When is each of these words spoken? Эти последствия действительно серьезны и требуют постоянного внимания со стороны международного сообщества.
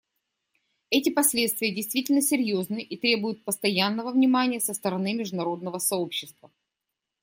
Эти 0.89 1.11
последствия 1.11 1.71
действительно 1.75 2.23
серьезны 2.23 2.81
и 2.81 2.97
требуют 2.97 3.45
постоянного 3.45 4.11
внимания 4.11 4.59
со 4.59 4.73
стороны 4.73 5.13
международного 5.13 5.77
сообщества. 5.77 6.49